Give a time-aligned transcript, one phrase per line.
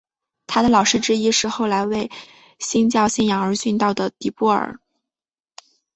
[0.47, 2.09] 他的老师之一是后来为
[2.57, 4.79] 新教信仰而殉道的迪布尔。